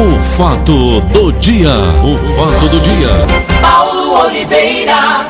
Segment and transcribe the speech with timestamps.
[0.00, 3.60] O fato do dia, o fato do dia.
[3.60, 5.26] Paulo Oliveira.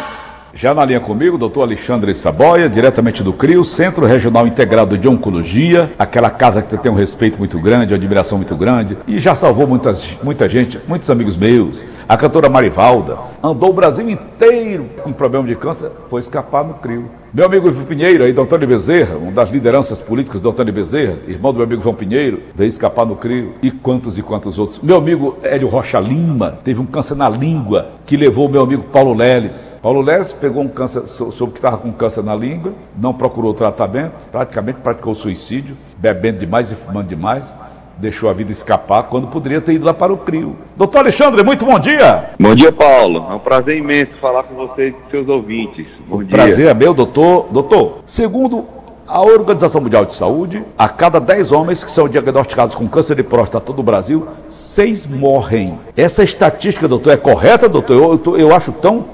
[0.55, 5.91] Já na linha comigo, doutor Alexandre Saboia, diretamente do CRIO, Centro Regional Integrado de Oncologia,
[5.99, 9.67] aquela casa que tem um respeito muito grande, uma admiração muito grande, e já salvou
[9.67, 11.85] muitas, muita gente, muitos amigos meus.
[12.11, 17.09] A cantora Marivalda andou o Brasil inteiro com problema de câncer, foi escapar no CRIO.
[17.33, 21.19] Meu amigo Ivo Pinheiro, aí do Antônio Bezerra, uma das lideranças políticas do Antônio Bezerra,
[21.29, 24.81] irmão do meu amigo João Pinheiro, veio escapar no CRIO, e quantos e quantos outros.
[24.81, 29.15] Meu amigo Hélio Rocha Lima teve um câncer na língua, que levou meu amigo Paulo
[29.15, 29.77] Leles.
[29.81, 34.29] Paulo Leles pegou um câncer, soube que estava com câncer na língua, não procurou tratamento,
[34.33, 37.55] praticamente praticou suicídio, bebendo demais e fumando demais
[38.01, 40.57] deixou a vida escapar quando poderia ter ido lá para o CRIO.
[40.77, 42.31] Doutor Alexandre, muito bom dia.
[42.39, 43.27] Bom dia, Paulo.
[43.31, 45.87] É um prazer imenso falar com vocês e seus ouvintes.
[46.09, 46.37] Bom o dia.
[46.37, 47.49] prazer é meu, doutor.
[47.51, 48.67] Doutor, segundo
[49.07, 53.23] a Organização Mundial de Saúde, a cada 10 homens que são diagnosticados com câncer de
[53.23, 55.79] próstata no Brasil, 6 morrem.
[55.97, 57.95] Essa estatística, doutor, é correta, doutor?
[57.95, 59.05] Eu, eu, eu acho tão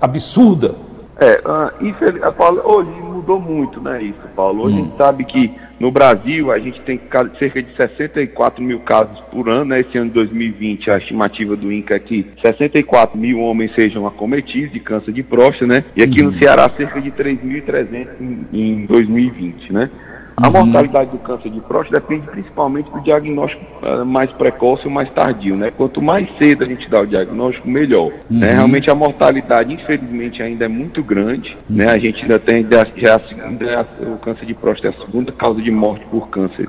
[0.00, 0.74] absurda.
[1.16, 2.20] É, uh, infeliz...
[2.36, 4.64] Paulo, hoje mudou muito, né, isso, Paulo.
[4.64, 4.78] Hoje hum.
[4.80, 7.00] a gente sabe que no Brasil, a gente tem
[7.38, 9.64] cerca de 64 mil casos por ano.
[9.64, 9.80] Né?
[9.80, 14.72] Esse ano de 2020, a estimativa do INCA é que 64 mil homens sejam acometidos
[14.72, 15.84] de câncer de próstata, né?
[15.96, 16.30] E aqui uhum.
[16.30, 19.90] no Ceará, cerca de 3.300 em, em 2020, né?
[20.36, 20.66] A uhum.
[20.66, 25.56] mortalidade do câncer de próstata depende principalmente do diagnóstico uh, mais precoce ou mais tardio,
[25.56, 25.70] né?
[25.70, 28.12] Quanto mais cedo a gente dá o diagnóstico, melhor.
[28.28, 28.38] Uhum.
[28.40, 28.52] Né?
[28.52, 31.76] Realmente a mortalidade, infelizmente, ainda é muito grande, uhum.
[31.76, 31.84] né?
[31.88, 35.30] A gente ainda tem já, já a segunda, o câncer de próstata é a segunda
[35.30, 36.68] causa de morte por câncer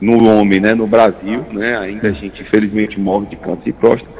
[0.00, 0.74] no homem, né?
[0.74, 1.78] No Brasil, né?
[1.78, 4.10] Ainda a gente, infelizmente, morre de câncer de próstata,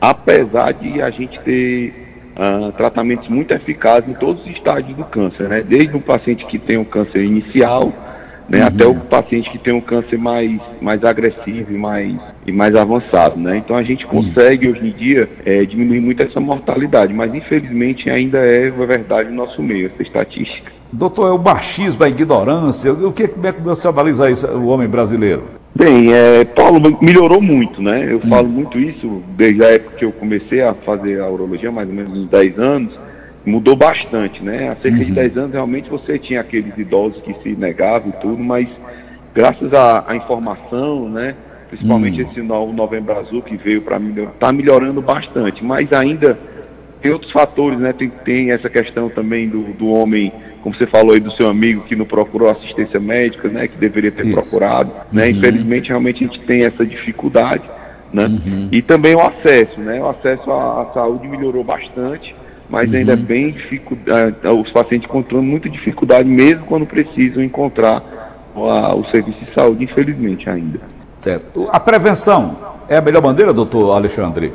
[0.00, 5.48] apesar de a gente ter Uh, tratamentos muito eficazes em todos os estágios do câncer,
[5.48, 5.60] né?
[5.60, 7.92] Desde um paciente que tem um câncer inicial,
[8.48, 8.66] né, uhum.
[8.66, 13.38] até o paciente que tem um câncer mais, mais agressivo e mais, e mais avançado.
[13.38, 13.58] Né?
[13.58, 14.72] Então a gente consegue uhum.
[14.72, 19.62] hoje em dia é, diminuir muito essa mortalidade, mas infelizmente ainda é verdade no nosso
[19.62, 20.72] meio, essa estatística.
[20.90, 24.68] Doutor, é o machismo, a ignorância, o que, como é que você analisa isso, o
[24.68, 25.42] homem brasileiro?
[25.74, 28.10] Bem, é, Paulo, melhorou muito, né?
[28.10, 31.88] Eu falo muito isso desde a época que eu comecei a fazer a urologia, mais
[31.88, 32.98] ou menos uns 10 anos,
[33.48, 34.68] mudou bastante, né?
[34.68, 35.04] Há cerca uhum.
[35.04, 38.68] de 10 anos realmente você tinha aqueles idosos que se negavam e tudo, mas
[39.34, 41.34] graças à, à informação, né?
[41.68, 42.30] Principalmente uhum.
[42.30, 46.38] esse novo Novembro Azul que veio para mim, está melhorando bastante, mas ainda
[47.00, 47.92] tem outros fatores, né?
[47.92, 50.32] Tem, tem essa questão também do, do homem,
[50.62, 53.68] como você falou aí do seu amigo que não procurou assistência médica, né?
[53.68, 54.32] Que deveria ter Isso.
[54.32, 55.24] procurado, né?
[55.24, 55.30] Uhum.
[55.30, 57.62] Infelizmente realmente a gente tem essa dificuldade,
[58.12, 58.24] né?
[58.24, 58.68] Uhum.
[58.72, 60.00] E também o acesso, né?
[60.00, 62.34] O acesso à, à saúde melhorou bastante
[62.68, 62.98] mas uhum.
[62.98, 68.02] ainda é bem dificuldade, os pacientes encontram muita dificuldade mesmo quando precisam encontrar
[68.54, 70.80] a, o serviço de saúde, infelizmente ainda.
[71.20, 71.68] Certo.
[71.70, 72.50] A prevenção
[72.88, 74.52] é a melhor maneira, doutor Alexandre?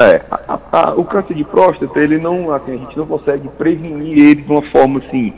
[0.00, 4.16] É, a, a, o câncer de próstata, ele não, assim, a gente não consegue prevenir
[4.16, 5.32] ele de uma forma assim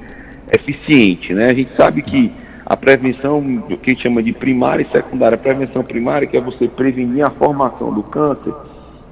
[0.52, 1.46] eficiente, né?
[1.46, 2.32] A gente sabe que
[2.66, 6.36] a prevenção, o que a gente chama de primária e secundária, a prevenção primária, que
[6.36, 8.52] é você prevenir a formação do câncer,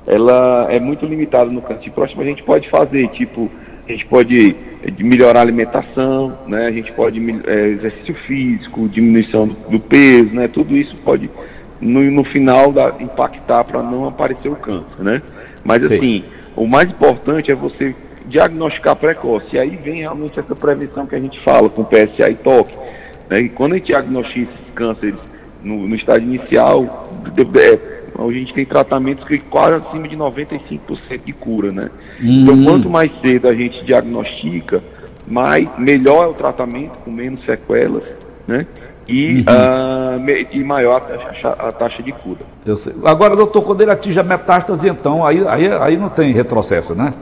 [0.08, 3.50] ela é muito limitada no câncer de próstata, mas a gente pode fazer, tipo,
[3.86, 6.66] a gente pode eh, melhorar a alimentação, né?
[6.66, 10.48] A gente pode é, exercício físico, diminuição do, peso, né?
[10.48, 11.30] Tudo isso pode
[11.80, 15.22] no, no final da, impactar para não aparecer o câncer, né?
[15.62, 15.94] Mas Sim.
[15.94, 16.24] assim,
[16.56, 17.94] o mais importante é você
[18.26, 19.56] diagnosticar precoce.
[19.56, 22.72] E aí vem realmente essa prevenção que a gente fala com PSA e TOC.
[23.28, 23.40] Né?
[23.40, 25.18] E quando a gente diagnostica esses cânceres
[25.62, 27.10] no, no estágio inicial,
[27.56, 30.80] é, Hoje a gente tem tratamentos que quase acima de 95%
[31.24, 31.90] de cura, né?
[32.22, 32.42] Hum.
[32.42, 34.82] Então, quanto mais cedo a gente diagnostica,
[35.26, 38.04] mais, melhor é o tratamento, com menos sequelas,
[38.46, 38.66] né?
[39.06, 39.42] E, uhum.
[39.42, 42.40] uh, e maior a taxa, a taxa de cura.
[43.04, 47.14] Agora, doutor, quando ele atinge a metástase, então, aí, aí, aí não tem retrocesso, né?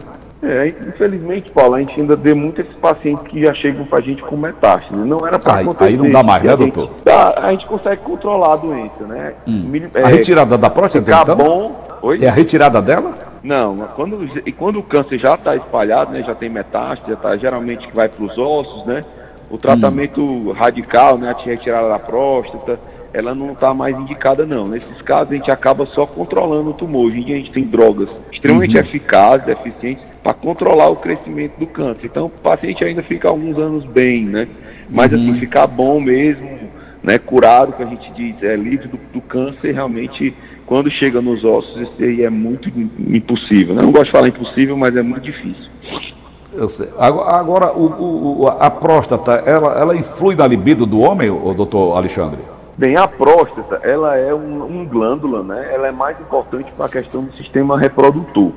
[0.43, 4.03] É, infelizmente, Paulo, a gente ainda vê muito esses pacientes que já chegam para a
[4.03, 4.99] gente com metástase.
[4.99, 5.05] Né?
[5.05, 5.85] Não era para acontecer.
[5.85, 6.91] Aí não dá mais, né, doutor?
[7.07, 9.33] A, a gente consegue controlar a doença, né?
[9.49, 9.73] Hum.
[9.95, 11.37] É, a retirada da próstata, ficar então?
[11.37, 11.85] bom.
[12.03, 12.19] Oi?
[12.23, 13.17] É a retirada dela?
[13.43, 17.37] Não, quando, e quando o câncer já está espalhado, né, já tem metástase, já tá,
[17.37, 19.03] geralmente vai para os ossos, né?
[19.49, 20.53] O tratamento hum.
[20.53, 22.79] radical, né, a retirada da próstata,
[23.13, 24.69] ela não está mais indicada não.
[24.69, 27.07] Nesses casos a gente acaba só controlando o tumor.
[27.07, 28.85] Hoje em dia a gente tem drogas extremamente uhum.
[28.85, 32.07] eficazes, eficientes para controlar o crescimento do câncer.
[32.07, 34.49] Então o paciente ainda fica alguns anos bem, né?
[34.91, 35.31] Mas assim, uhum.
[35.31, 36.59] assim, ficar bom mesmo,
[37.01, 40.35] né, curado, que a gente diz, é livre do, do câncer, realmente
[40.67, 42.69] quando chega nos ossos, isso aí é muito
[42.99, 43.77] impossível.
[43.77, 43.83] Né?
[43.83, 45.71] Não gosto de falar impossível, mas é muito difícil.
[46.53, 46.89] Eu sei.
[46.99, 52.41] Agora, o, o, a próstata, ela, ela influi na libido do homem, o doutor Alexandre?
[52.77, 55.71] Bem, a próstata, ela é um, um glândula, né?
[55.73, 58.51] Ela é mais importante para a questão do sistema reprodutor.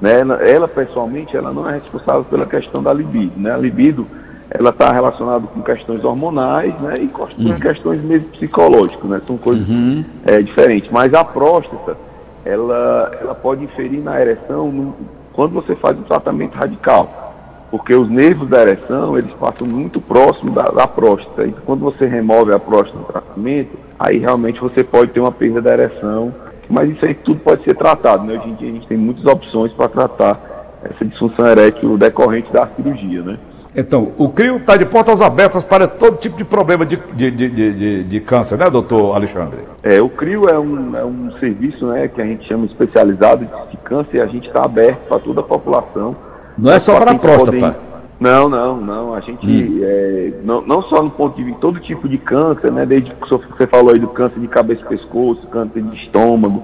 [0.00, 0.20] Né?
[0.20, 3.52] Ela, ela, pessoalmente, ela não é responsável pela questão da libido, né?
[3.52, 4.06] A libido,
[4.50, 6.98] ela está relacionada com questões hormonais, né?
[6.98, 7.58] E com uhum.
[7.60, 9.20] questões mesmo psicológicas, né?
[9.26, 10.04] São coisas uhum.
[10.24, 10.90] é, diferentes.
[10.90, 11.96] Mas a próstata,
[12.44, 14.94] ela, ela pode inferir na ereção no,
[15.32, 17.30] quando você faz um tratamento radical
[17.70, 21.44] porque os nervos da ereção eles passam muito próximo da, da próstata.
[21.44, 25.62] E quando você remove a próstata no tratamento, aí realmente você pode ter uma perda
[25.62, 26.34] da ereção.
[26.70, 28.24] Mas isso aí tudo pode ser tratado.
[28.24, 28.38] Né?
[28.38, 30.40] Hoje em dia a gente tem muitas opções para tratar
[30.84, 33.22] essa disfunção erétil decorrente da cirurgia.
[33.22, 33.38] Né?
[33.76, 37.48] Então, o CRIO está de portas abertas para todo tipo de problema de, de, de,
[37.48, 39.60] de, de câncer, né, doutor Alexandre?
[39.82, 43.76] É, o CRIO é um, é um serviço né, que a gente chama especializado de
[43.78, 46.16] câncer e a gente está aberto para toda a população
[46.60, 47.52] não é só para a próstata.
[47.52, 47.89] Podem...
[48.20, 49.14] Não, não, não.
[49.14, 49.80] A gente, hum.
[49.82, 52.84] é, não, não só no ponto de vista, todo tipo de câncer, né?
[52.84, 56.62] Desde que você falou aí do câncer de cabeça e pescoço, câncer de estômago,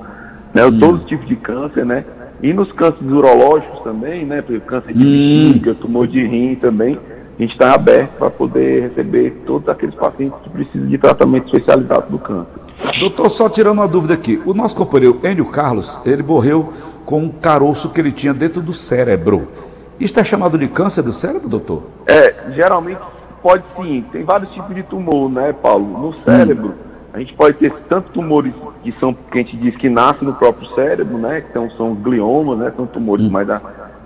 [0.55, 0.67] né?
[0.67, 0.79] Hum.
[0.79, 2.05] Todo tipo de câncer, né?
[2.43, 4.45] E nos cânceres urológicos também, né?
[4.67, 5.53] Câncer de hum.
[5.53, 6.99] bexiga, tumor de rim também.
[7.39, 12.11] A gente está aberto para poder receber todos aqueles pacientes que precisam de tratamento especializado
[12.11, 12.53] do câncer.
[12.99, 14.41] Doutor, só tirando uma dúvida aqui.
[14.47, 16.73] O nosso companheiro Enio Carlos, ele morreu
[17.05, 19.49] com um caroço que ele tinha dentro do cérebro.
[19.99, 21.87] Isso é chamado de câncer do cérebro, doutor?
[22.07, 23.01] É, geralmente
[23.43, 24.05] pode sim.
[24.13, 25.87] Tem vários tipos de tumor, né, Paulo?
[25.99, 26.75] No cérebro,
[27.15, 28.53] a gente pode ter tanto tumores
[28.83, 31.43] que são, que a gente diz que nascem no próprio cérebro, né?
[31.49, 32.73] Então são os gliomas, né?
[32.77, 33.49] São tumores mais,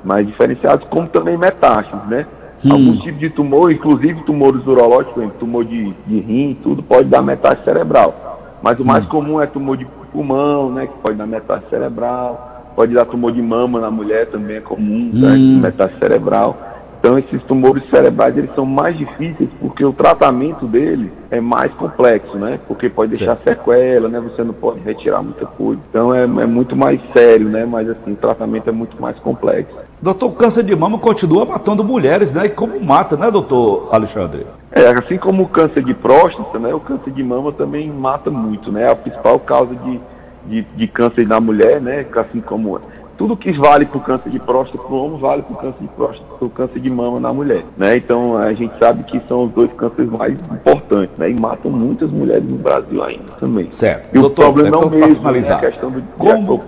[0.05, 2.27] mais diferenciados, como também metástases, né?
[2.65, 2.73] Hum.
[2.73, 7.65] Alguns tipos de tumor, inclusive tumores urológicos, tumor de, de rim, tudo pode dar metástase
[7.65, 8.59] cerebral.
[8.63, 10.87] Mas o mais comum é tumor de pulmão, né?
[10.87, 12.50] Que pode dar metástase cerebral
[12.81, 15.27] Pode dar tumor de mama na mulher, também é comum, tá?
[15.35, 15.61] hum.
[15.61, 16.57] metástase cerebral.
[16.99, 22.39] Então esses tumores cerebrais eles são mais difíceis porque o tratamento dele é mais complexo,
[22.39, 22.59] né?
[22.67, 23.67] Porque pode deixar certo.
[23.67, 24.19] sequela, né?
[24.19, 25.79] Você não pode retirar muita coisa.
[25.91, 27.67] Então é, é, muito mais sério, né?
[27.67, 29.77] Mas assim, o tratamento é muito mais complexo.
[30.01, 32.47] Doutor, o câncer de mama continua matando mulheres, né?
[32.47, 34.47] E como mata, né, doutor Alexandre?
[34.73, 36.73] É, assim como o câncer de próstata, né?
[36.73, 38.85] O câncer de mama também mata muito, né?
[38.85, 40.01] É a principal causa de
[40.47, 42.07] de, de câncer na mulher, né?
[42.17, 42.81] Assim como
[43.21, 45.83] tudo que vale para o câncer de próstata para o homem vale para o câncer
[45.83, 47.97] de próstata, para o câncer de mama na mulher, né?
[47.97, 51.31] Então a gente sabe que são os dois cânceres mais importantes, né?
[51.31, 53.71] E matam muitas mulheres no Brasil ainda também.
[53.71, 54.17] Certo.
[54.17, 55.53] E Doutor, o problema então, é o mesmo, né?
[55.53, 56.59] a questão do como.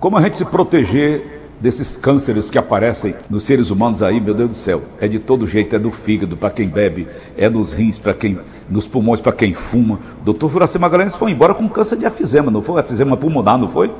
[0.00, 4.48] Como a gente se proteger desses cânceres que aparecem nos seres humanos aí, meu Deus
[4.48, 7.06] do céu, é de todo jeito, é do fígado para quem bebe,
[7.36, 10.00] é nos rins para quem, nos pulmões para quem fuma.
[10.24, 12.80] Doutor Juraci Magalhães foi embora com câncer de afizema, não foi?
[12.80, 13.92] Afizema pulmonar, não foi?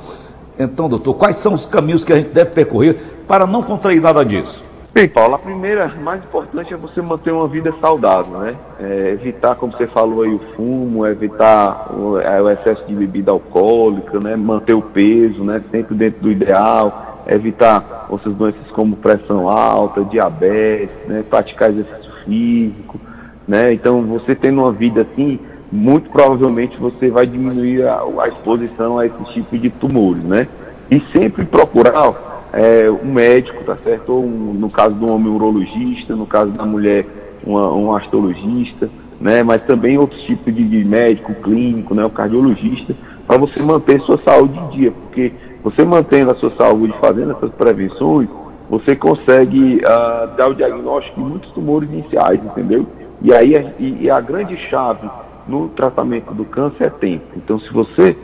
[0.59, 2.97] Então, doutor, quais são os caminhos que a gente deve percorrer
[3.29, 4.65] para não contrair nada disso?
[4.93, 8.55] Bem, Paulo, a primeira, mais importante é você manter uma vida saudável, né?
[8.79, 13.31] É, evitar, como você falou aí, o fumo, evitar o, é, o excesso de bebida
[13.31, 14.37] alcoólica, né?
[14.37, 15.63] Manter o peso, né?
[15.71, 23.01] Sempre dentro do ideal evitar outras doenças como pressão alta, diabetes, né, praticar exercício físico,
[23.47, 23.73] né?
[23.73, 25.39] Então, você tendo uma vida assim,
[25.71, 30.47] muito provavelmente você vai diminuir a, a exposição a esse tipo de tumores, né?
[30.91, 34.13] E sempre procurar é, um médico, tá certo?
[34.13, 37.07] Ou um, no caso do homem, um urologista, no caso da mulher,
[37.45, 38.91] uma, um astrologista,
[39.21, 39.43] né?
[39.43, 42.05] Mas também outros tipos de, de médico clínico, né?
[42.05, 42.95] O cardiologista,
[43.27, 47.51] para você manter sua saúde em dia, porque você mantendo a sua saúde, fazendo essas
[47.53, 48.29] prevenções,
[48.69, 52.87] você consegue uh, dar o diagnóstico de muitos tumores iniciais, entendeu?
[53.21, 55.09] E aí a, e a grande chave
[55.47, 57.25] no tratamento do câncer é tempo.
[57.37, 58.17] Então, se você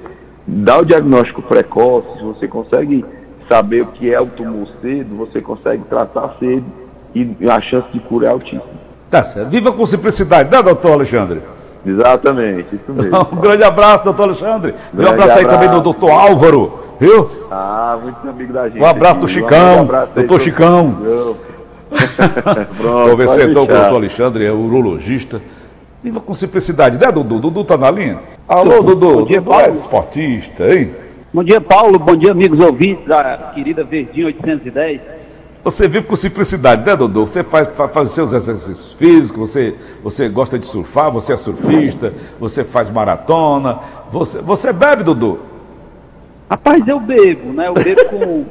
[0.46, 3.04] dá o diagnóstico precoce, se você consegue
[3.48, 6.64] saber o que é o tumor cedo, você consegue tratar cedo
[7.14, 8.62] e a chance de cura é altíssima.
[9.10, 9.50] Tá certo.
[9.50, 11.40] Viva com simplicidade, né, doutor Alexandre?
[11.84, 13.16] Exatamente, isso mesmo.
[13.32, 14.74] um grande abraço, doutor Alexandre.
[14.92, 17.28] Um, um abraço aí também do doutor Álvaro, viu?
[17.50, 18.80] Ah, muito amigo da gente.
[18.80, 20.96] Um abraço do Chicão, um abraço doutor Chicão.
[22.76, 25.40] Pronto, Conversei então com o doutor Alexandre, é urologista.
[26.02, 27.40] Viva com simplicidade, né, Dudu?
[27.40, 28.18] Dudu tá na linha?
[28.46, 29.12] Alô, Dudu.
[29.14, 30.92] Bom dia, Dudu é esportista, hein?
[31.32, 31.98] Bom dia, Paulo.
[31.98, 35.00] Bom dia, amigos ouvintes da querida Verdinha 810.
[35.64, 37.26] Você vive com simplicidade, né, Dodô?
[37.26, 42.14] Você faz, faz os seus exercícios físicos, você, você gosta de surfar, você é surfista,
[42.38, 45.38] você faz maratona, você, você bebe, Dodô?
[46.50, 47.68] Rapaz, eu bebo, né?
[47.68, 48.44] Eu bebo com.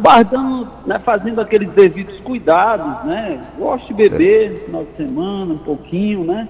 [0.00, 3.40] guardando, né, fazendo aqueles devidos cuidados, né?
[3.58, 6.48] Gosto de beber no final de semana, um pouquinho, né?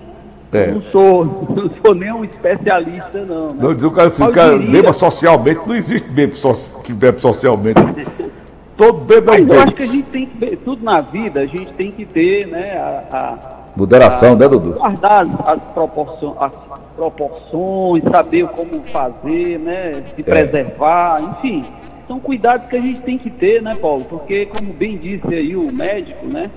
[0.53, 0.71] É.
[0.71, 3.49] Não sou, não sou nem um especialista, não.
[3.49, 3.55] Né?
[3.59, 7.81] Não, diz o cara assim, cara beba socialmente, não existe bebo so, que bebe socialmente.
[8.77, 11.41] Todo bebo é um Mas eu acho que a gente tem que tudo na vida,
[11.41, 14.73] a gente tem que ter, né, a, a Moderação, a, né, Dudu?
[14.73, 16.53] Guardar as, as proporções, as,
[16.99, 20.03] proporções, saber como fazer, né?
[20.17, 21.65] Se preservar, enfim.
[22.09, 24.05] São cuidados que a gente tem que ter, né, Paulo?
[24.05, 26.51] Porque, como bem disse aí o médico, né?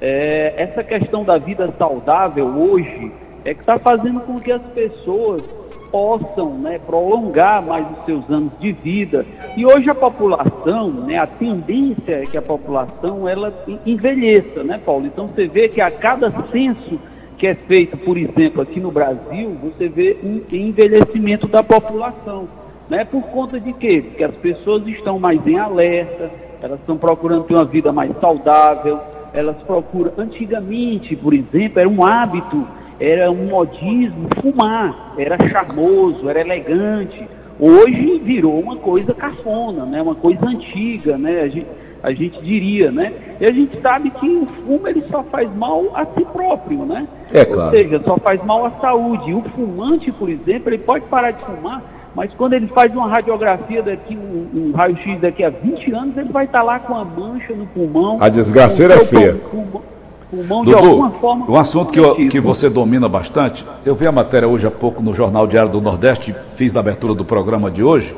[0.00, 3.12] É, essa questão da vida saudável hoje
[3.44, 5.42] é que está fazendo com que as pessoas
[5.90, 9.26] possam né, prolongar mais os seus anos de vida.
[9.56, 13.52] E hoje a população, né, a tendência é que a população ela
[13.84, 15.06] envelheça, né, Paulo?
[15.06, 16.98] Então você vê que a cada censo
[17.42, 22.46] que é feito, por exemplo, aqui no Brasil, você vê um envelhecimento da população.
[22.88, 23.04] Né?
[23.04, 24.00] Por conta de quê?
[24.00, 26.30] Porque as pessoas estão mais em alerta,
[26.62, 29.00] elas estão procurando ter uma vida mais saudável,
[29.34, 30.12] elas procuram.
[30.16, 32.64] Antigamente, por exemplo, era um hábito
[33.00, 37.28] era um modismo fumar, era charmoso, era elegante.
[37.58, 40.00] Hoje virou uma coisa cafona, né?
[40.00, 41.40] uma coisa antiga, né?
[41.40, 41.66] a, gente,
[42.02, 42.90] a gente diria.
[42.90, 43.12] Né?
[43.40, 47.06] E a gente sabe que o fumo ele só faz mal a si próprio, né?
[47.32, 47.64] É claro.
[47.64, 49.32] Ou seja, só faz mal à saúde.
[49.32, 51.82] O fumante, por exemplo, ele pode parar de fumar,
[52.14, 56.30] mas quando ele faz uma radiografia daqui, um, um raio-x daqui a 20 anos, ele
[56.30, 58.18] vai estar lá com a mancha no pulmão.
[58.20, 59.34] A desgraceira é feia.
[59.34, 59.82] Pulmão,
[60.30, 61.50] pulmão Dudu, de alguma forma.
[61.50, 65.02] Um assunto que, eu, que você domina bastante, eu vi a matéria hoje há pouco
[65.02, 68.14] no Jornal Diário do Nordeste, fiz na abertura do programa de hoje,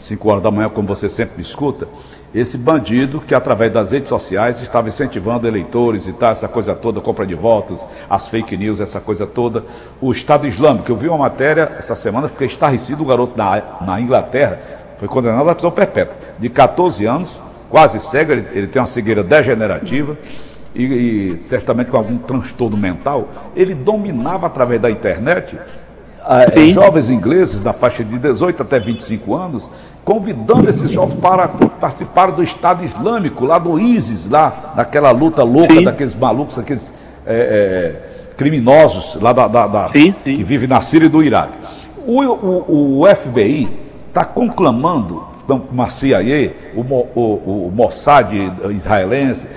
[0.00, 1.86] 5 horas da manhã, como você sempre escuta,
[2.34, 7.00] esse bandido que através das redes sociais estava incentivando eleitores e tal, essa coisa toda,
[7.00, 9.64] compra de votos, as fake news, essa coisa toda.
[10.00, 14.00] O Estado Islâmico, eu vi uma matéria essa semana, fiquei estarrecido, o garoto na, na
[14.00, 14.60] Inglaterra
[14.98, 19.22] foi condenado à prisão perpétua, de 14 anos, quase cego, ele, ele tem uma cegueira
[19.22, 20.16] degenerativa
[20.74, 25.58] e, e certamente com algum transtorno mental, ele dominava através da internet
[26.26, 29.70] eh, jovens ingleses na faixa de 18 até 25 anos,
[30.04, 35.74] convidando esses jovens para participar do Estado Islâmico, lá do ISIS, lá naquela luta louca
[35.74, 35.82] sim.
[35.82, 36.92] daqueles malucos, aqueles
[37.26, 37.96] é,
[38.26, 40.34] é, criminosos lá da, da, da sim, sim.
[40.34, 41.52] que vivem na Síria e do Iraque.
[42.06, 43.68] O, o, o FBI
[44.08, 48.32] está conclamando, então, a CIA, o, o, o Mossad
[48.70, 49.48] israelense,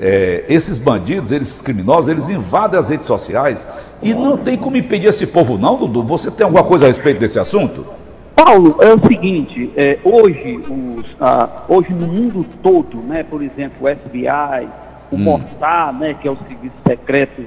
[0.00, 3.68] é, esses bandidos, esses criminosos, eles invadem as redes sociais
[4.02, 6.02] e não tem como impedir esse povo, não, Dudu?
[6.04, 7.86] Você tem alguma coisa a respeito desse assunto?
[8.34, 13.86] Paulo, é o seguinte, é, hoje, os, ah, hoje no mundo todo, né, por exemplo,
[13.86, 14.66] o FBI,
[15.12, 15.18] o hum.
[15.18, 17.42] Mossad, né, que é o serviço secreto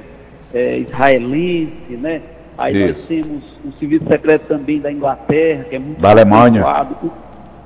[0.53, 2.22] é, israelense, né,
[2.55, 2.88] aí Isso.
[2.88, 6.63] nós temos o serviço secreto também da Inglaterra, que é muito da Alemanha.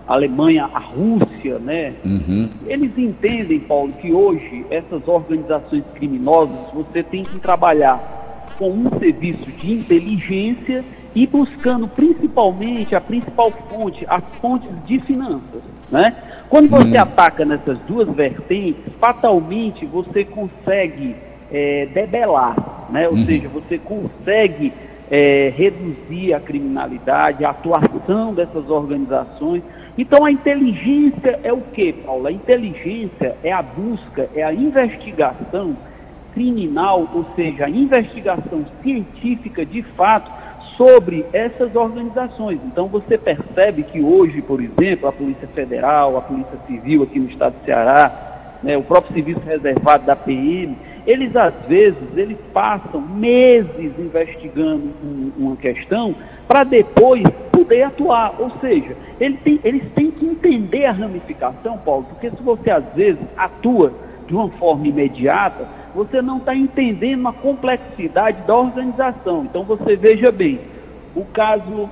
[0.08, 1.94] A Alemanha, a Rússia, né?
[2.06, 2.50] Uhum.
[2.66, 9.52] Eles entendem, Paulo, que hoje essas organizações criminosas você tem que trabalhar com um serviço
[9.52, 10.84] de inteligência
[11.14, 15.62] e buscando principalmente a principal fonte, as fontes de finanças,
[15.92, 16.16] né?
[16.50, 17.02] Quando você uhum.
[17.02, 21.16] ataca nessas duas vertentes, fatalmente você consegue
[21.52, 23.08] é, debelar, né?
[23.08, 23.26] Ou uhum.
[23.26, 24.72] seja, você consegue
[25.10, 29.64] é, reduzir a criminalidade, a atuação dessas organizações
[29.98, 32.27] então a inteligência é o que, Paulo?
[32.27, 35.75] A inteligência é a busca, é a investigação
[36.34, 40.30] criminal, ou seja, a investigação científica de fato
[40.77, 42.60] sobre essas organizações.
[42.63, 47.30] Então você percebe que hoje, por exemplo, a Polícia Federal, a Polícia Civil aqui no
[47.30, 50.77] estado do Ceará, né, o próprio serviço reservado da PM,
[51.08, 56.13] eles às vezes eles passam meses investigando um, uma questão
[56.48, 58.36] para depois poder atuar.
[58.39, 62.86] Ou seja, eles têm, eles têm que entender a ramificação, Paulo, porque se você às
[62.96, 63.94] vezes atua
[64.27, 69.46] de uma forma imediata, você não está entendendo a complexidade da organização.
[69.46, 70.60] Então você veja bem,
[71.16, 71.89] o caso,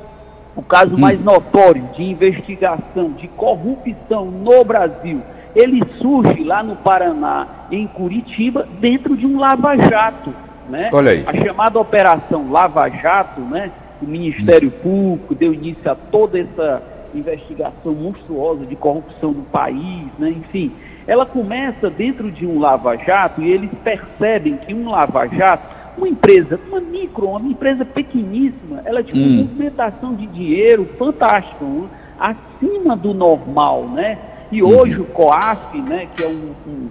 [0.56, 1.00] o caso hum.
[1.00, 5.22] mais notório de investigação de corrupção no Brasil,
[5.56, 10.34] ele surge lá no Paraná, em Curitiba, dentro de um lava-jato.
[10.70, 10.90] Né?
[10.92, 11.24] Olha aí.
[11.26, 13.72] A chamada Operação Lava Jato, né?
[14.02, 16.82] O Ministério Público deu início a toda essa
[17.14, 20.30] investigação monstruosa de corrupção no país, né?
[20.32, 20.72] enfim,
[21.08, 26.82] ela começa dentro de um lava-jato e eles percebem que um lava-jato, uma empresa, uma
[26.82, 29.44] micro, uma empresa pequeníssima, ela tinha uma hum.
[29.44, 31.88] movimentação de dinheiro fantástica, né?
[32.20, 34.18] acima do normal, né?
[34.52, 35.02] E hoje uhum.
[35.02, 36.90] o COAF, né, que é um, um,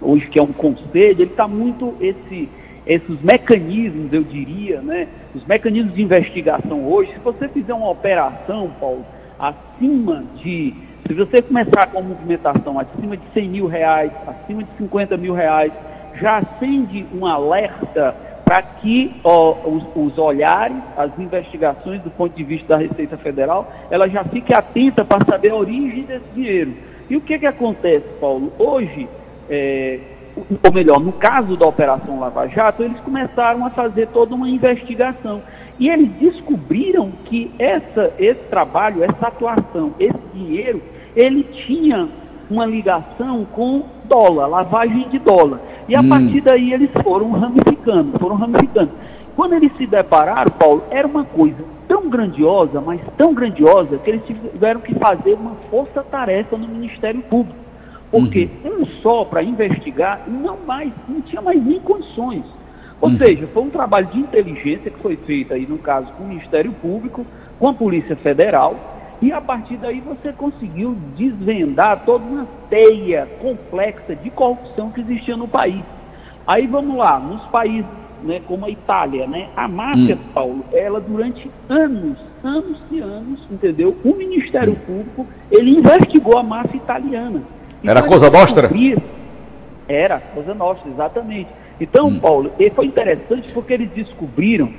[0.00, 2.48] hoje que é um conselho, ele está muito esse
[2.86, 8.70] esses mecanismos, eu diria, né, os mecanismos de investigação hoje, se você fizer uma operação,
[8.78, 9.04] Paulo,
[9.38, 10.72] acima de,
[11.06, 15.34] se você começar com a movimentação acima de 100 mil reais, acima de 50 mil
[15.34, 15.72] reais,
[16.20, 18.14] já acende um alerta
[18.44, 23.70] para que ó, os, os, olhares, as investigações do ponto de vista da Receita Federal,
[23.90, 26.72] ela já fique atenta para saber a origem desse dinheiro.
[27.10, 28.52] E o que, que acontece, Paulo?
[28.56, 29.08] Hoje,
[29.50, 29.98] é,
[30.36, 35.42] ou melhor, no caso da Operação Lava Jato, eles começaram a fazer toda uma investigação.
[35.78, 40.82] E eles descobriram que essa, esse trabalho, essa atuação, esse dinheiro,
[41.14, 42.08] ele tinha
[42.50, 45.60] uma ligação com dólar, lavagem de dólar.
[45.88, 46.08] E a hum.
[46.08, 48.90] partir daí eles foram ramificando, foram ramificando.
[49.34, 54.24] Quando eles se depararam, Paulo, era uma coisa tão grandiosa, mas tão grandiosa, que eles
[54.24, 57.65] tiveram que fazer uma força-tarefa no Ministério Público.
[58.10, 58.82] Porque uhum.
[58.82, 62.44] um só para investigar não mais, não tinha mais nem condições.
[63.00, 63.16] Ou uhum.
[63.18, 66.72] seja, foi um trabalho de inteligência que foi feito aí, no caso, com o Ministério
[66.72, 67.26] Público,
[67.58, 68.74] com a Polícia Federal,
[69.20, 75.36] e a partir daí você conseguiu desvendar toda uma teia complexa de corrupção que existia
[75.36, 75.82] no país.
[76.46, 77.86] Aí vamos lá, nos países
[78.22, 80.32] né, como a Itália, né, a máfia, hum.
[80.34, 83.96] Paulo, ela durante anos, anos e anos, entendeu?
[84.04, 84.86] O Ministério hum.
[84.86, 87.42] Público, ele investigou a máfia italiana.
[87.86, 88.70] Era coisa nostra?
[89.88, 91.48] Era coisa nostra, exatamente.
[91.80, 92.18] Então, hum.
[92.18, 94.70] Paulo, foi interessante porque eles descobriram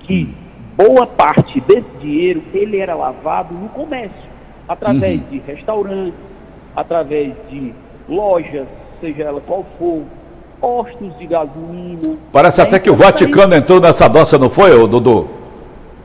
[0.00, 0.44] que hum
[0.76, 4.28] boa parte desse dinheiro ele era lavado no comércio,
[4.68, 5.26] através uhum.
[5.30, 6.20] de restaurantes,
[6.74, 7.72] através de
[8.08, 8.66] lojas,
[9.00, 10.02] seja ela qual for,
[10.60, 12.16] postos de gasolina.
[12.32, 15.28] Parece até que o Vaticano entrou nessa dança, não foi, Dudu?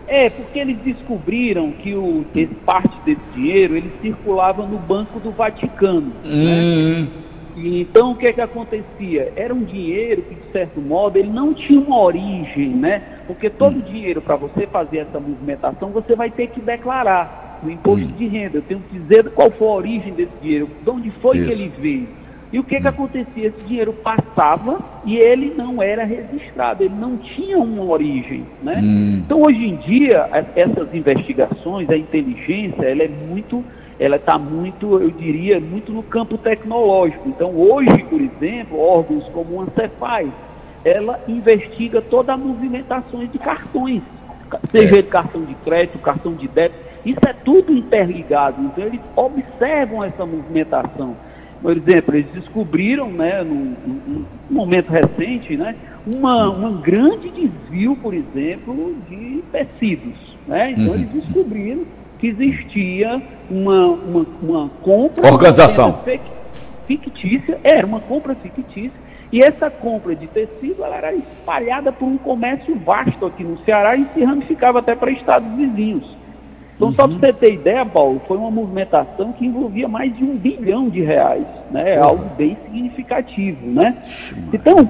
[0.10, 5.30] É, porque eles descobriram que o, esse, parte desse dinheiro ele circulava no Banco do
[5.30, 6.12] Vaticano.
[6.26, 7.06] Uhum.
[7.06, 7.08] Né?
[7.56, 9.32] E, então o que é que acontecia?
[9.36, 13.04] Era um dinheiro que, de certo modo, ele não tinha uma origem, né?
[13.28, 13.82] Porque todo hum.
[13.82, 18.18] dinheiro, para você fazer essa movimentação, você vai ter que declarar no imposto hum.
[18.18, 18.58] de renda.
[18.58, 21.48] Eu tenho que dizer qual foi a origem desse dinheiro, de onde foi Isso.
[21.48, 22.08] que ele veio.
[22.52, 23.48] E o que, que acontecia?
[23.48, 28.46] Esse dinheiro passava e ele não era registrado, ele não tinha uma origem.
[28.64, 28.74] Né?
[28.82, 29.22] Hum.
[29.24, 33.64] Então, hoje em dia, essas investigações, a inteligência, ela é muito
[34.00, 37.28] ela está muito, eu diria, muito no campo tecnológico.
[37.28, 40.30] Então, hoje, por exemplo, órgãos como a Cefaz,
[40.86, 44.02] ela investiga toda a movimentação de cartões,
[44.72, 45.02] seja é.
[45.02, 48.62] de cartão de crédito, cartão de débito, isso é tudo interligado.
[48.62, 51.18] Então, eles observam essa movimentação.
[51.62, 53.76] Por exemplo, eles descobriram, né, num,
[54.08, 55.76] num momento recente, né,
[56.08, 60.38] uma, um grande desvio, por exemplo, de tecidos.
[60.48, 60.72] Né?
[60.72, 60.96] Então, uhum.
[60.96, 61.84] eles descobriram
[62.18, 65.32] que existia uma, uma, uma compra.
[65.32, 66.02] Organização.
[66.88, 68.92] Fictícia, era uma compra fictícia,
[69.32, 73.96] e essa compra de tecido ela era espalhada por um comércio vasto aqui no Ceará
[73.96, 76.19] e se ramificava até para estados vizinhos.
[76.80, 76.94] Então, uhum.
[76.94, 80.88] só para você ter ideia, Paulo, foi uma movimentação que envolvia mais de um bilhão
[80.88, 81.96] de reais, né?
[81.96, 82.06] É uhum.
[82.06, 83.98] algo bem significativo, né?
[84.54, 84.90] Então,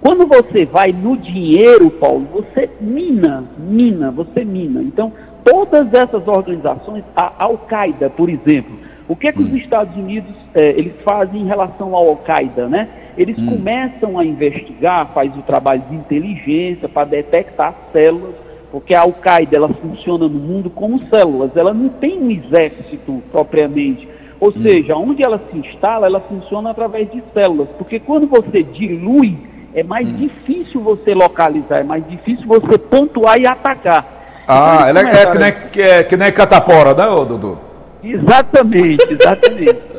[0.00, 4.82] quando você vai no dinheiro, Paulo, você mina, mina, você mina.
[4.82, 5.12] Então,
[5.44, 9.56] todas essas organizações, a Al-Qaeda, por exemplo, o que é que os hum.
[9.56, 12.88] Estados Unidos é, eles fazem em relação ao Al-Qaeda, né?
[13.18, 13.50] Eles hum.
[13.50, 19.68] começam a investigar, faz o trabalho de inteligência para detectar células, porque a Al-Qaeda ela
[19.68, 24.08] funciona no mundo como células, ela não tem um exército propriamente.
[24.40, 24.62] Ou hum.
[24.62, 29.36] seja, onde ela se instala, ela funciona através de células, porque quando você dilui,
[29.74, 30.16] é mais hum.
[30.16, 34.16] difícil você localizar, é mais difícil você pontuar e atacar.
[34.46, 37.58] Ah, ela é, é, que, nem, que, é que nem catapora, né, Dudu?
[38.02, 39.88] Exatamente, exatamente.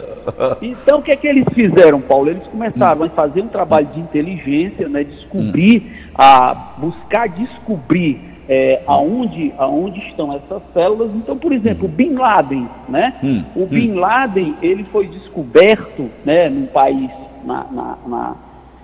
[0.61, 2.29] Então, o que é que eles fizeram, Paulo?
[2.29, 9.53] Eles começaram a fazer um trabalho de inteligência, né, descobrir, a buscar descobrir é, aonde,
[9.59, 11.11] aonde estão essas células.
[11.15, 13.13] Então, por exemplo, o Bin Laden, né?
[13.23, 13.99] Hum, o Bin hum.
[13.99, 17.11] Laden, ele foi descoberto, né, num país,
[17.45, 18.35] na, na, na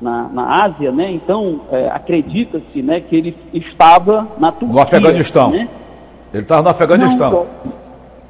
[0.01, 1.09] na, na Ásia, né?
[1.09, 4.75] Então é, acredita-se, né, que ele estava na Turquia.
[4.75, 5.51] No Afeganistão.
[5.51, 5.69] Né?
[6.33, 7.31] Ele estava no Afeganistão.
[7.31, 7.73] Não,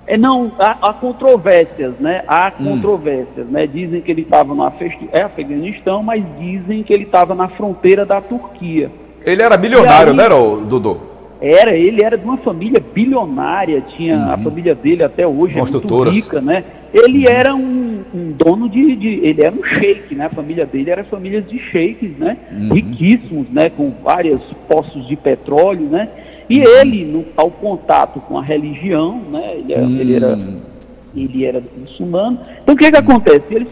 [0.05, 2.23] é, não há, há, controvérsias, né?
[2.27, 2.65] Há hum.
[2.65, 3.65] controvérsias, né?
[3.65, 4.63] Dizem que ele estava no
[5.11, 8.91] é, Afeganistão, mas dizem que ele estava na fronteira da Turquia.
[9.25, 10.29] Ele era milionário, aí, né,
[10.67, 11.14] Dudu?
[11.41, 14.31] Era, ele era de uma família bilionária, tinha uhum.
[14.31, 16.63] a família dele até hoje é muito rica, né?
[16.93, 17.33] Ele uhum.
[17.33, 20.27] era um, um dono de, de, ele era um sheik, né?
[20.27, 22.37] A família dele era família de sheiks, né?
[22.51, 22.73] Uhum.
[22.73, 23.69] Riquíssimos, né?
[23.69, 26.07] Com vários poços de petróleo, né?
[26.49, 26.65] E uhum.
[26.79, 29.55] ele, no, ao contato com a religião, né?
[29.57, 30.57] Ele, era, ele era hum.
[31.13, 32.39] ele era muçulmano.
[32.63, 33.43] Então o que que acontece?
[33.51, 33.67] Eles,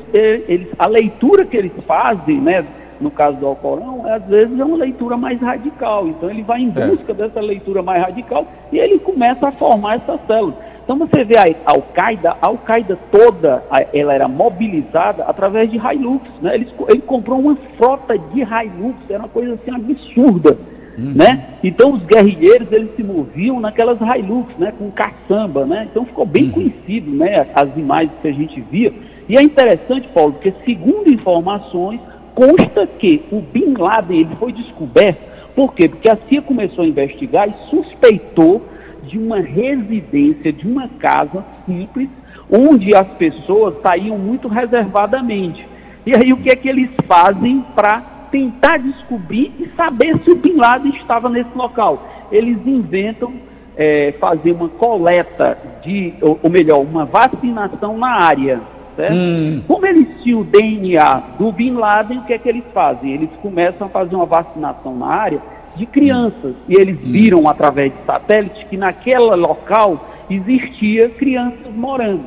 [0.49, 2.65] eles, a leitura que eles fazem, né?
[3.03, 6.07] No caso do Alcorão, às vezes é uma leitura mais radical.
[6.07, 6.87] Então ele vai em é.
[6.87, 7.15] busca é.
[7.15, 10.55] dessa leitura mais radical e ele começa a formar essas células.
[10.83, 13.63] Então você vê a Al-Qaeda, a Al-Qaeda toda,
[13.93, 16.55] ela era mobilizada através de Hilux, né?
[16.55, 20.57] Ele, ele comprou uma frota de Hilux, era uma coisa assim absurda,
[20.97, 21.13] uhum.
[21.15, 21.55] né?
[21.63, 24.73] Então os guerrilheiros, eles se moviam naquelas Hilux, né?
[24.77, 25.87] Com caçamba, né?
[25.89, 26.51] Então ficou bem uhum.
[26.51, 27.47] conhecido, né?
[27.55, 28.91] As imagens que a gente via.
[29.29, 32.01] E é interessante, Paulo, porque segundo informações,
[32.35, 35.87] consta que o Bin Laden ele foi descoberto Por quê?
[35.87, 38.61] Porque a CIA começou a investigar e suspeitou
[39.03, 42.09] de uma residência, de uma casa simples,
[42.49, 45.65] onde as pessoas saíam muito reservadamente.
[46.05, 50.35] E aí o que é que eles fazem para tentar descobrir e saber se o
[50.35, 52.07] Bin Laden estava nesse local?
[52.31, 53.33] Eles inventam
[53.77, 58.61] é, fazer uma coleta de, ou, ou, melhor, uma vacinação na área.
[58.95, 59.13] Certo?
[59.13, 59.61] Hum.
[59.67, 63.11] Como eles tinham o DNA do Bin Laden, o que é que eles fazem?
[63.11, 65.41] Eles começam a fazer uma vacinação na área
[65.75, 66.55] de crianças.
[66.55, 66.65] Hum.
[66.69, 72.23] E eles viram através de satélite que naquele local existia crianças morando.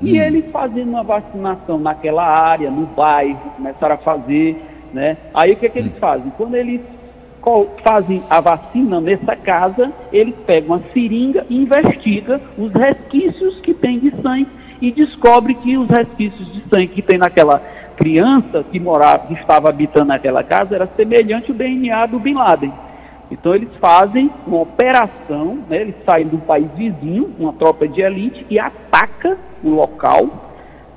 [0.00, 0.22] E hum.
[0.22, 4.56] eles fazendo uma vacinação naquela área, no bairro, começaram a fazer,
[4.92, 5.16] né?
[5.32, 6.00] Aí o que, é que eles hum.
[6.00, 6.32] fazem?
[6.36, 6.80] Quando eles
[7.84, 14.00] fazem a vacina nessa casa, eles pegam a seringa e investigam os resquícios que tem
[14.00, 14.48] de sangue
[14.80, 17.60] e descobre que os resquícios de sangue que tem naquela
[17.96, 22.72] criança que morava, que estava habitando naquela casa, era semelhante ao DNA do Bin Laden.
[23.30, 28.46] Então eles fazem uma operação, né, eles saem do país vizinho, uma tropa de elite,
[28.48, 30.52] e ataca o local,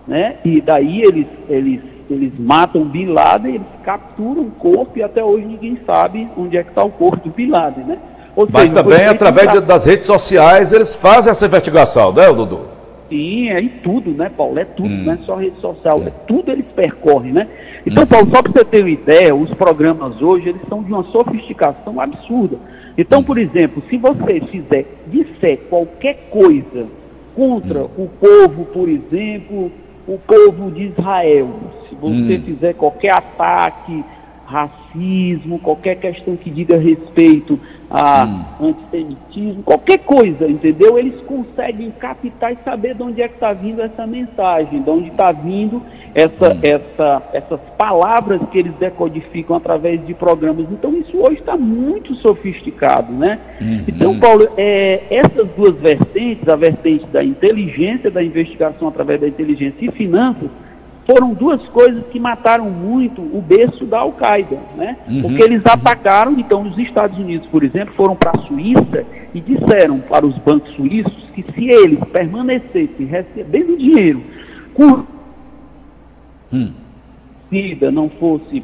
[0.07, 5.23] né, e daí eles, eles, eles matam Bin Laden, eles capturam o corpo e até
[5.23, 7.97] hoje ninguém sabe onde é que está o corpo do Bin Laden, né?
[8.35, 12.78] Ou Mas seja, também através das redes sociais eles fazem essa investigação, né, Dudu?
[13.09, 14.59] Sim, é em tudo, né, Paulo?
[14.59, 15.03] É tudo, hum.
[15.03, 17.47] não é só rede social, é tudo eles percorrem, né?
[17.85, 18.07] Então, hum.
[18.07, 21.99] Paulo, só para você ter uma ideia, os programas hoje, eles são de uma sofisticação
[21.99, 22.57] absurda.
[22.97, 26.87] Então, por exemplo, se você fizer, disser qualquer coisa
[27.35, 27.89] contra hum.
[27.97, 29.71] o povo, por exemplo,
[30.07, 31.49] o povo de Israel,
[31.87, 32.43] se você hum.
[32.45, 34.03] fizer qualquer ataque,
[34.49, 38.67] racismo, qualquer questão que diga respeito a hum.
[38.69, 40.97] antissemitismo, qualquer coisa, entendeu?
[40.97, 45.09] Eles conseguem captar e saber de onde é que está vindo essa mensagem, de onde
[45.09, 45.83] está vindo
[46.15, 46.59] essa, hum.
[46.63, 50.65] essa, essas palavras que eles decodificam através de programas.
[50.71, 53.39] Então isso hoje está muito sofisticado, né?
[53.61, 53.83] Uhum.
[53.87, 59.85] Então, Paulo, é, essas duas vertentes, a vertente da inteligência, da investigação através da inteligência
[59.85, 60.49] e finanças,
[61.05, 64.97] foram duas coisas que mataram muito o berço da Al-Qaeda, né?
[65.07, 65.73] Uhum, Porque eles uhum.
[65.73, 70.37] atacaram, então, os Estados Unidos, por exemplo, foram para a Suíça e disseram para os
[70.39, 74.23] bancos suíços que se eles permanecessem recebendo dinheiro
[74.73, 75.03] com
[76.53, 76.73] hum.
[77.91, 78.63] não fosse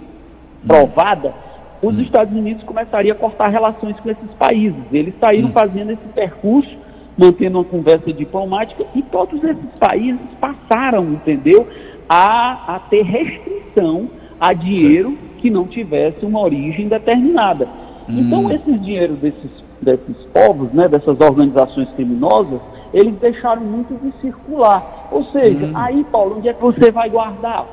[0.65, 1.34] provada,
[1.82, 2.02] os hum.
[2.02, 4.82] Estados Unidos começariam a cortar relações com esses países.
[4.91, 5.54] Eles saíram hum.
[5.54, 6.76] fazendo esse percurso,
[7.17, 11.67] mantendo uma conversa diplomática, e todos esses países passaram, entendeu?
[12.10, 15.18] A, a ter restrição a dinheiro Sim.
[15.38, 17.68] que não tivesse uma origem determinada.
[18.10, 18.20] Hum.
[18.20, 19.50] Então, esses dinheiros desses,
[19.82, 22.60] desses povos, né, dessas organizações criminosas,
[22.94, 25.08] eles deixaram muito de circular.
[25.12, 25.72] Ou seja, hum.
[25.76, 27.65] aí, Paulo, onde é que você vai guardar?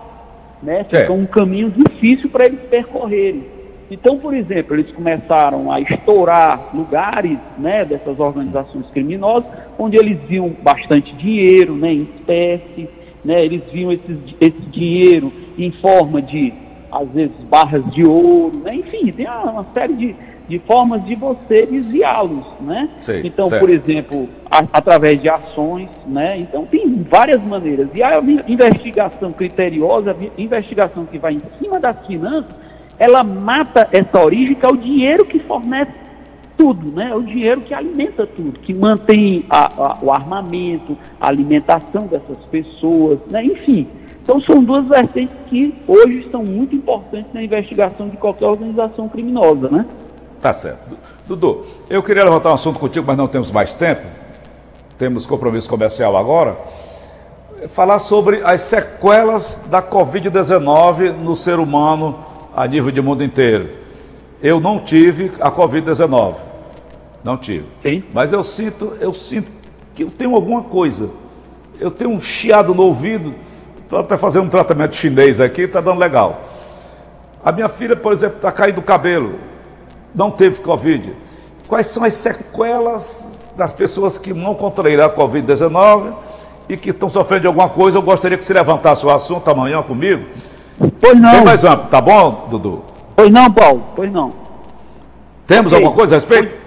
[0.62, 0.84] Né?
[0.84, 1.10] Fica é.
[1.10, 3.44] um caminho difícil para eles percorrerem.
[3.90, 9.44] Então, por exemplo, eles começaram a estourar lugares né, dessas organizações criminosas,
[9.78, 12.88] onde eles viam bastante dinheiro né, em espécie,
[13.24, 16.52] né, eles viam esse, esse dinheiro em forma de,
[16.90, 20.16] às vezes, barras de ouro, né, enfim, tem uma série de,
[20.48, 22.88] de formas de você desviá-los, né?
[23.00, 23.60] Sei, então, certo.
[23.60, 26.38] por exemplo, a, através de ações, né?
[26.38, 27.88] Então tem várias maneiras.
[27.94, 32.54] E a investigação criteriosa, a investigação que vai em cima das finanças,
[32.98, 35.92] ela mata essa origem que é o dinheiro que fornece
[36.62, 37.10] tudo, né?
[37.10, 42.38] É o dinheiro que alimenta tudo, que mantém a, a, o armamento, a alimentação dessas
[42.52, 43.44] pessoas, né?
[43.44, 43.88] Enfim,
[44.22, 49.68] então são duas vertentes que hoje estão muito importantes na investigação de qualquer organização criminosa,
[49.68, 49.84] né?
[50.40, 50.96] Tá certo.
[51.26, 54.02] Dudu, eu queria levantar um assunto contigo, mas não temos mais tempo.
[54.96, 56.56] Temos compromisso comercial agora.
[57.70, 62.20] Falar sobre as sequelas da Covid-19 no ser humano
[62.54, 63.68] a nível de mundo inteiro.
[64.40, 66.51] Eu não tive a Covid-19.
[67.24, 67.66] Não tive.
[67.82, 68.02] Sim.
[68.12, 69.50] Mas eu sinto, eu sinto
[69.94, 71.10] que eu tenho alguma coisa.
[71.78, 73.34] Eu tenho um chiado no ouvido.
[73.78, 76.42] Estou até fazendo um tratamento chinês aqui, está dando legal.
[77.44, 79.38] A minha filha, por exemplo, está caindo o cabelo.
[80.14, 81.12] Não teve Covid.
[81.68, 86.14] Quais são as sequelas das pessoas que não contraíram a Covid-19
[86.68, 87.98] e que estão sofrendo de alguma coisa?
[87.98, 90.26] Eu gostaria que você levantasse o assunto amanhã comigo.
[91.00, 91.30] Pois não.
[91.30, 92.82] Bem mais amplo, tá bom, Dudu?
[93.14, 94.32] Pois não, Paulo, pois não.
[95.46, 95.84] Temos okay.
[95.84, 96.61] alguma coisa a respeito?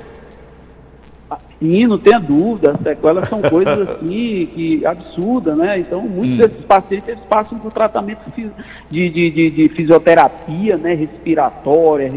[1.60, 5.80] Sim, não tenha dúvida, as sequelas são coisas assim que absurdas, né?
[5.80, 6.38] Então, muitos hum.
[6.38, 10.94] desses pacientes eles passam por tratamento de, de, de, de fisioterapia, né?
[10.94, 12.12] Respiratória,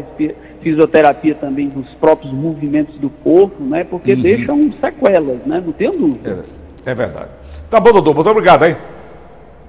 [0.61, 3.85] fisioterapia também dos próprios movimentos do corpo, né?
[3.85, 4.21] Porque uhum.
[4.21, 5.63] deixam sequelas, né?
[5.65, 6.43] Não tenha dúvida.
[6.85, 7.29] É, é, verdade.
[7.69, 8.75] Tá bom, doutor, muito obrigado, hein?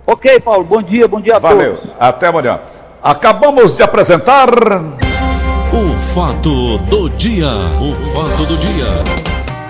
[0.07, 1.75] Ok, Paulo, bom dia, bom dia a Valeu.
[1.75, 1.91] todos.
[1.91, 2.61] Valeu, até amanhã.
[3.03, 4.49] Acabamos de apresentar.
[5.73, 7.47] O fato do dia.
[7.81, 9.40] O fato do dia.